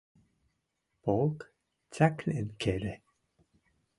Полк 1.03 1.39
цӓкнен 1.93 2.47
кеде 2.61 2.93